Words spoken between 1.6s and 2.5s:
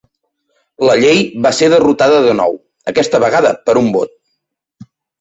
derrotada de